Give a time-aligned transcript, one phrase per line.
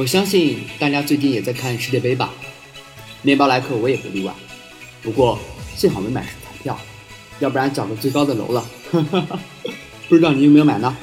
[0.00, 2.32] 我相信大家最近也在看世界杯吧？
[3.20, 4.32] 面包来客我也不例外。
[5.02, 5.38] 不过
[5.76, 6.30] 幸好没买彩
[6.62, 6.80] 票，
[7.38, 8.66] 要不然找个最高的楼了。
[10.08, 10.96] 不知道你有没有买呢？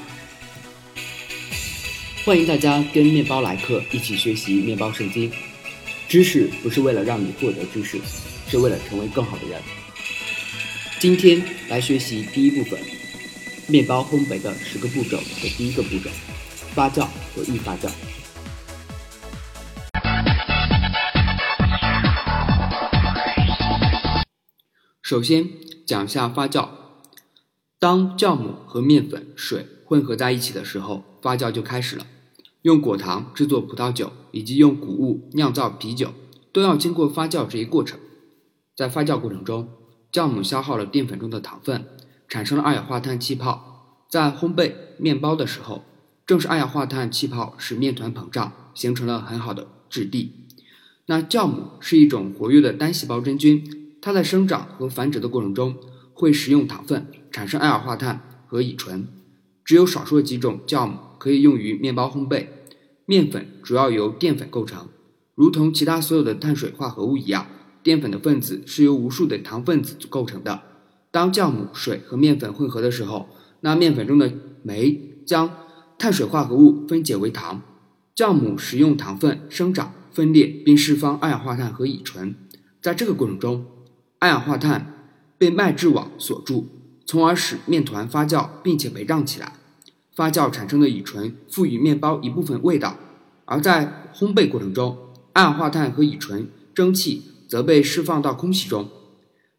[2.26, 5.32] 欢迎大家跟面包来客一起学习面包圣经。
[6.08, 8.00] 知识不是为了让你获得知识，
[8.50, 9.62] 是为了成为更好的人。
[10.98, 12.80] 今天来学习第一部分：
[13.68, 16.10] 面包烘焙的十个步骤的第一个步骤——
[16.74, 17.02] 发酵
[17.36, 17.92] 和预发酵。
[25.08, 25.48] 首先
[25.86, 26.68] 讲一下发酵。
[27.80, 32.06] 当酵母和面粉、水混合在一起的时候，发酵就开始了。
[32.64, 36.14] 用果糖制作葡萄酒，以及用谷物酿造啤酒，
[36.52, 37.98] 都要经过发酵这一过程。
[38.76, 39.70] 在发酵过程中，
[40.12, 41.86] 酵母消耗了淀粉中的糖分，
[42.28, 44.04] 产生了二氧化碳气泡。
[44.10, 45.86] 在烘焙面包的时候，
[46.26, 50.34] 正是二氧化碳气泡使面团膨胀，形成了很好的质地。
[51.06, 53.86] 那酵母是一种活跃的单细胞真菌。
[54.08, 55.76] 它在生长和繁殖的过程中
[56.14, 59.06] 会食用糖分，产生二氧化碳和乙醇。
[59.66, 62.48] 只有少数的几种酵母可以用于面包烘焙。
[63.06, 64.88] 面粉主要由淀粉构成，
[65.36, 67.48] 如同其他所有的碳水化合物一样，
[67.84, 70.62] 淀粉的分子是由无数的糖分子构成的。
[71.12, 73.28] 当酵母、水和面粉混合的时候，
[73.60, 74.32] 那面粉中的
[74.64, 75.52] 酶将
[76.00, 77.62] 碳水化合物分解为糖。
[78.16, 82.34] 酵母食用糖分生长、分裂并释放二氧化碳和乙醇。
[82.82, 83.66] 在这个过程中，
[84.20, 84.94] 二氧化碳
[85.38, 86.68] 被麦质网锁住，
[87.06, 89.54] 从而使面团发酵并且膨胀起来。
[90.16, 92.98] 发酵产生的乙醇赋予面包一部分味道，
[93.46, 94.98] 而在烘焙过程中，
[95.34, 98.90] 二氧化碳和乙醇蒸汽则被释放到空气中。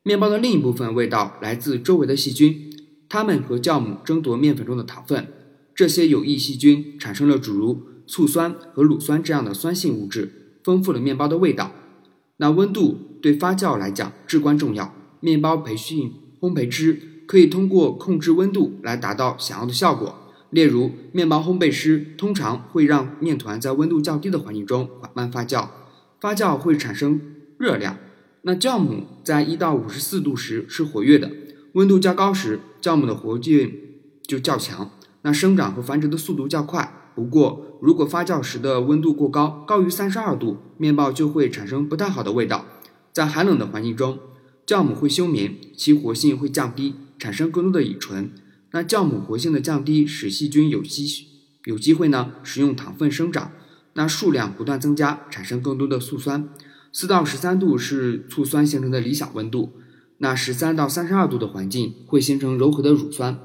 [0.03, 2.73] 面包的另一部分味道来自周围的细菌，
[3.09, 5.29] 它们和酵母争夺面粉中的糖分。
[5.75, 11.73] 这些有益细菌产生了诸如醋酸和乳酸这样的酸性物质，丰富了面包的味道。
[12.39, 13.05] 那温度。
[13.21, 14.95] 对发酵来讲至关重要。
[15.19, 20.15] 面包培训烘焙师可以通过控制温度来达到想要的效果。
[20.51, 25.67] 例如，面包烘焙师通常会让面团在温度较低的环境中缓慢发酵，
[26.21, 27.21] 发酵会产生
[27.59, 27.97] 热量。
[28.43, 31.29] 那酵母在一到五十四度时是活跃的，
[31.73, 33.69] 温度较高时，酵母的活跃
[34.23, 37.08] 就较强，那生长和繁殖的速度较快。
[37.19, 42.65] 不过，如果发酵时的温度过高，高于三十二度，面包就会产生不太好的味道。
[43.13, 44.21] 在寒冷的环境中，
[44.65, 48.31] 酵母会休眠，其活性会降低，产生更多的乙醇。
[48.71, 51.09] 那酵母活性的降低，使细菌有机
[51.65, 53.51] 有机会呢使用糖分生长，
[53.95, 56.49] 那数量不断增加，产生更多的醋酸。
[56.93, 59.73] 四到十三度是醋酸形成的理想温度。
[60.19, 63.41] 那十三到三十二度的环境会形成柔和的乳酸。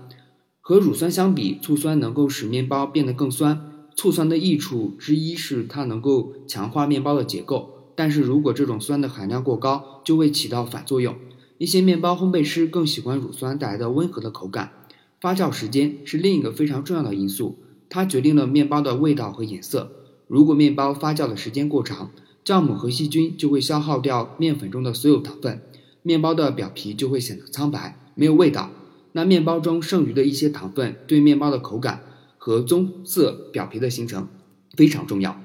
[0.65, 3.69] 和乳酸相比，醋酸能够使面包变得更酸。
[3.97, 7.91] 醋酸的益处之一是它能够强化面包的结构。
[7.95, 11.17] 但是如果这种酸的含量过高，就会起到反作用。
[11.57, 14.71] 一些面包烘焙师更喜欢乳酸带来的温和的口感。
[15.19, 17.57] 发酵时间是另一个非常重要的因素，
[17.89, 19.91] 它决定了面包的味道和颜色。
[20.29, 22.09] 如果面包发酵的时间过长，
[22.45, 25.61] 酵母和细菌就会消耗掉面粉中的所有糖分，
[26.01, 28.71] 面包的表皮就会显得苍白，没有味道。
[29.15, 32.01] 那面包中剩余的一些糖分对面包的口感
[32.39, 34.27] 和棕色表皮的形成
[34.75, 35.39] 非常重要。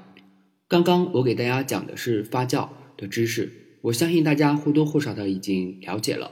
[0.67, 6.31] 刚刚我给大家讲的是发酵的知识，我相信大家或多或少的已经了解了。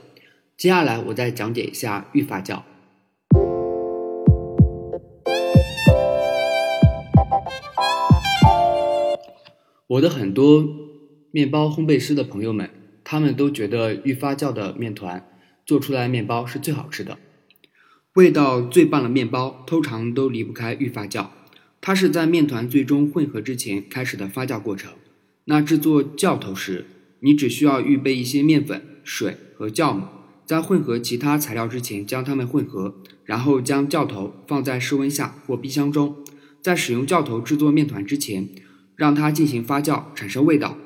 [0.56, 2.62] 接下来我再讲解一下预发酵。
[9.86, 10.66] 我的很多
[11.30, 12.68] 面包烘焙师的朋友们，
[13.04, 15.24] 他们都觉得预发酵的面团
[15.64, 17.16] 做出来面包是最好吃的，
[18.18, 21.28] 味道最棒的面包通常都离不开预发酵。
[21.80, 24.90] 它是在面团最终混合之前开始的发酵过程。
[25.44, 26.86] 那制作酵头时，
[27.20, 30.02] 你只需要预备一些面粉、水和酵母，
[30.44, 36.16] 在混合其他材料之前将它们混合，然后将酵头放在室温下或冰箱中。
[36.60, 38.48] 在使用酵头制作面团之前，
[38.96, 40.76] 让它进行发酵，产生味道。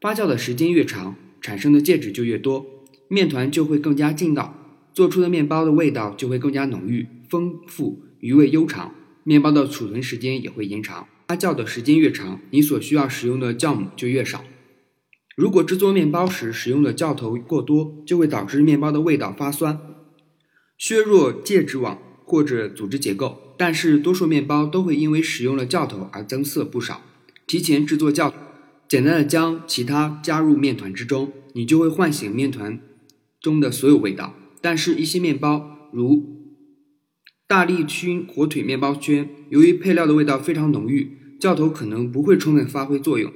[0.00, 2.66] 发酵的时间越长，产生的介质就越多，
[3.06, 4.61] 面团就会更加劲道，
[4.94, 8.94] 做出的面包的味道就会更加浓郁、丰富、余味悠长。
[9.24, 14.44] 面包的储存时间也会延长，发酵的时间越长，你所需要使用的酵母就越少。
[15.36, 19.78] 如果制作面包时使用的酵头过多，就会导致面包的味道发酸，
[20.76, 23.54] 削弱介质网或者组织结构。
[23.56, 27.02] 但是多数面包都会因为使用了酵头而增色不少。
[27.46, 28.32] 提前制作酵，
[28.88, 32.80] 简单的将其他加入面团之中，你就会唤醒面团
[33.40, 34.34] 中的所有味道。
[34.62, 36.40] 但是，一些面包如
[37.46, 43.30] 大力熏火腿面包圈，由于配料的味道非常浓郁，酵头可能不会充分发挥作用。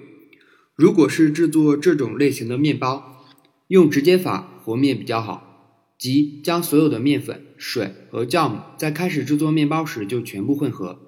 [0.77, 3.25] 如果是制作这种类型的面包，
[3.69, 11.01] 用直接法和面比较好，即将所有的面粉、水和酵母在开始制作面包时就全部混合。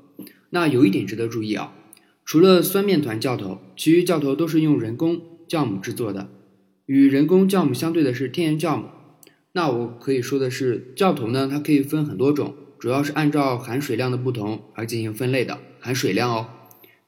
[0.50, 1.74] 那有一点值得注意啊，
[2.24, 6.28] 除了酸面团酵头，其余酵头都是用人工酵母制作的。
[6.86, 8.88] 与人工酵母相对的是天然酵母。
[9.58, 16.46] 那我可以说的是，酵头呢，它可以分很多种，主要是按照含水量的不同而进行分类的，含水量哦。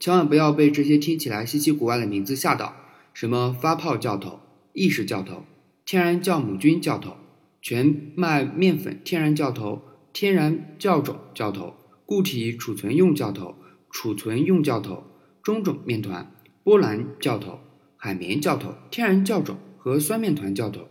[0.00, 2.74] 千万不要被这些听起来稀奇古怪的名字吓到，
[3.14, 4.40] 什么发泡酵头、
[4.72, 5.44] 意式酵头、
[5.86, 7.18] 天然酵母菌酵头、
[7.62, 9.82] 全麦面粉天然酵头、
[10.12, 13.54] 天然酵种酵头、固体储存用酵头、
[13.92, 15.04] 储存用酵头、
[15.40, 17.60] 中种面团、波兰酵头、
[17.96, 20.88] 海绵酵头、天然酵种和酸面团酵头。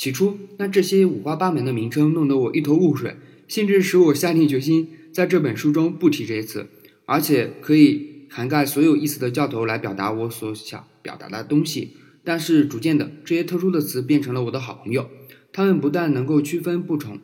[0.00, 3.16] 起初，那这些五花八门的名称弄得我一头雾水，
[3.46, 6.68] 甚至使我下定决心在这本书中不提这些词，
[7.04, 8.08] 而且可以。
[8.32, 15.10] 涵盖所有意思的教头来表达我所想表达的东西，但是逐渐的，这些特殊的词变成了我的好朋友。
[15.52, 17.18] 它们不但能够区分不同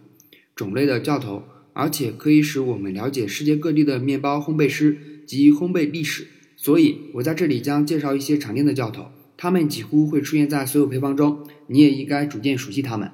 [0.56, 6.26] 种类的教头，而且可以使我们了解世界各地的面包烘焙师及烘焙历史。
[6.56, 9.06] 所以，我在这里将介绍一些常见的教头，
[9.36, 13.10] 它们几乎会出现在所有配方中，你也应该逐渐熟悉它们。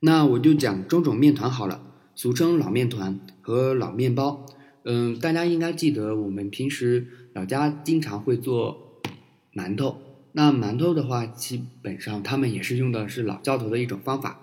[0.00, 1.80] 那我就讲中种面团好了，
[2.14, 4.44] 俗称老面团和老面包。
[4.84, 9.00] 嗯，大家应该记得，我们平时老家经常会做
[9.54, 9.96] 馒头。
[10.32, 14.40] 那馒头的话，基本上他们也是用的是老教头的一种方法。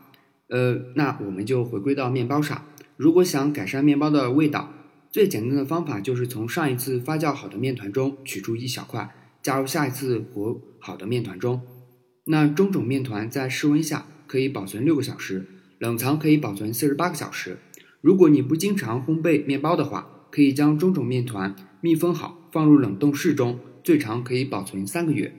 [0.47, 2.65] 呃，那我们就回归到面包上。
[2.97, 4.71] 如果想改善面包的味道，
[5.11, 9.13] 最简单的方法就是从上一次发酵好的面团中取出一小块，
[9.43, 11.61] 加入下一次和好的面团中。
[12.25, 15.47] 那中种面团在室温下可以保存六个小时，
[15.79, 17.59] 冷藏可以保存四十八个小时。
[18.01, 25.33] 如果你不经常烘焙面包的话，可以将中种面团密封好，放入冷冻室中，最长可以保存三个月。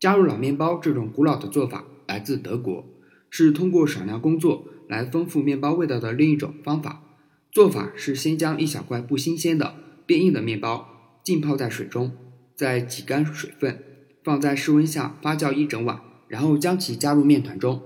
[0.00, 2.86] 加入老面包这种古老的做法来自德国，
[3.30, 7.02] 是通过少量工作来丰富面包味道的另一种方法。
[7.50, 9.74] 做法是先将一小块不新鲜的
[10.06, 12.12] 变硬的面包浸泡在水中，
[12.54, 13.82] 再挤干水分，
[14.28, 17.80] 放在室温下发酵一整晚，然后将其加入面团中。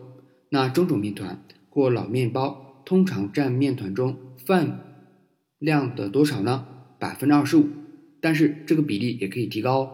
[0.49, 1.41] 那中种面团
[1.71, 4.81] 或老面包通常占面团中饭。
[5.61, 6.67] 量的多少呢？
[6.99, 7.69] 百分之二十五，
[8.21, 9.91] 但是这个比例也可以提高哦。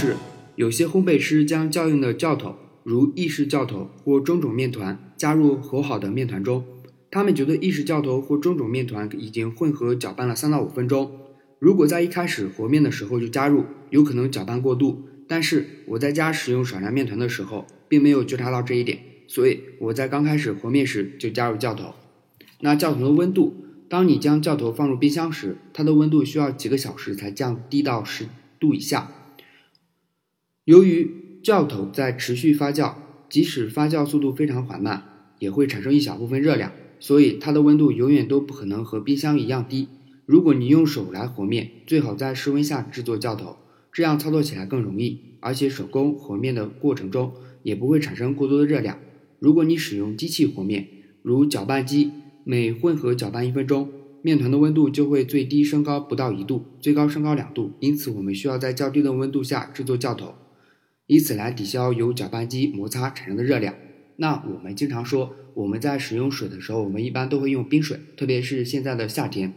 [0.00, 0.16] 是
[0.56, 6.64] 有些烘焙师将较硬的酵头，如意式酵头或中种面团，加入和好的面团中。
[7.12, 11.12] 他们觉得意式酵头或中种面团已经混合搅拌了三到五分钟。
[11.58, 15.06] 如果在一开始和面的时候就加入，有可能搅拌过度。
[15.28, 18.98] 但是我在家使用少量面团的时候，并没有觉察到这一点，
[19.28, 21.94] 所以我在刚开始和面时就加入酵头。
[22.60, 28.26] 那酵头的温度，当你将酵头放入冰箱时，它的温度需要几个小时才降低到十
[28.58, 29.12] 度以下。
[30.64, 32.94] 由于酵头在持续发酵，
[33.28, 39.88] 即使发酵速度非常缓慢，也会产生一小部分热量，所以它的温度永远都不可能和冰箱一样低。
[40.24, 43.56] 如果你用手来和面，最好在室温下制作酵头。
[43.92, 47.32] 这样操作起来更容易，而且手工和面的过程中
[47.64, 49.00] 也不会产生过多的热量。
[49.40, 50.86] 如果你使用机器和面，
[51.22, 52.12] 如搅拌机，
[52.44, 53.90] 每混合搅拌一分钟，
[54.22, 57.72] 面团的温度就会最低升高不到一度，最高升高两度。
[57.80, 60.34] 因此，我们需要在较低的温度下制作酵头，
[61.08, 63.74] 以此来抵消由搅拌机摩擦产生的热量。
[64.16, 69.52] 那我们经常说，我们在使用水的时候，我们一般都会用冰水，特别是现在的夏天。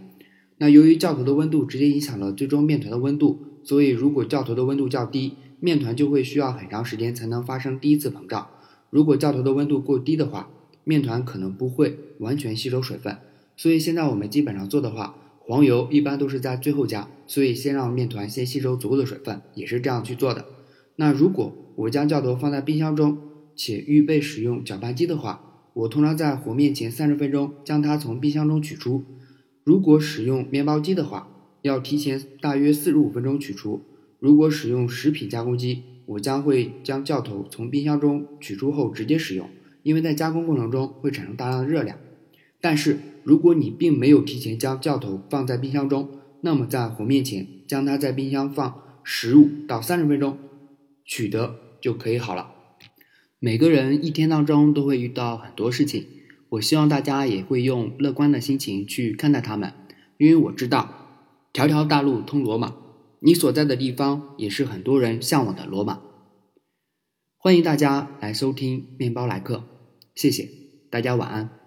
[0.57, 3.39] 那由于酵头的温度直接影响了最终面团的温度。
[3.63, 8.47] 所以，如果酵头的温度较低，面团就会需要很长时间才能发生第一次膨胀。
[8.91, 10.50] 如果酵头的温度过低的话，
[10.83, 13.17] 面团可能不会完全吸收水分。
[13.57, 20.45] 所以现在我们基本上做的话，黄油一般都是在最后加，所以先让面团先吸收足够的水分，也是这样去做的。
[20.97, 23.17] 那如果我将酵头放在冰箱中，
[23.55, 29.03] 且预备使用搅拌机的话，我通常在和面前三十分钟将它从冰箱中取出。
[29.63, 31.27] 如果使用面包机的话，
[31.62, 33.81] 要提前大约四十五分钟取出。
[34.19, 39.50] 如果使用食品加工机，我将会将酵头从冰箱中取出后直接使用，
[39.83, 41.97] 因为在加工过程中会产生大量的热量。
[42.62, 46.09] 但是如果你并没有提前将酵头放在冰箱中，
[46.41, 50.38] 那么在和面前将它在冰箱放十五到三十分钟，
[51.03, 52.54] 取得就可以好了。
[53.45, 56.07] 每个人一天当中都会遇到很多事情，
[56.49, 59.71] 我希望大家也会用乐观的心情去看待他们，
[60.17, 60.89] 因为我知道。
[61.53, 62.75] 条条大路通罗马，
[63.19, 66.01] 你所在的地方也是很多人向往的罗马。
[67.37, 69.63] 欢迎大家来收听面包来客，
[70.15, 70.49] 谢谢
[70.89, 71.64] 大家，晚安。